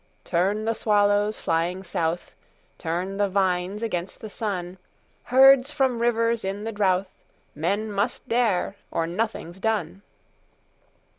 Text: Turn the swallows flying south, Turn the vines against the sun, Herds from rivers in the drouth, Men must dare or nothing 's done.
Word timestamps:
Turn 0.23 0.65
the 0.65 0.73
swallows 0.73 1.39
flying 1.39 1.83
south, 1.83 2.33
Turn 2.79 3.17
the 3.17 3.29
vines 3.29 3.83
against 3.83 4.19
the 4.19 4.31
sun, 4.31 4.79
Herds 5.25 5.69
from 5.69 5.99
rivers 6.01 6.43
in 6.43 6.63
the 6.63 6.71
drouth, 6.73 7.05
Men 7.53 7.91
must 7.91 8.27
dare 8.27 8.77
or 8.89 9.05
nothing 9.05 9.53
's 9.53 9.59
done. 9.59 10.01